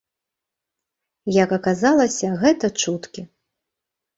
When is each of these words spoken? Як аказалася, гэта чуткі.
Як 1.43 1.53
аказалася, 1.59 2.33
гэта 2.45 2.65
чуткі. 2.85 3.21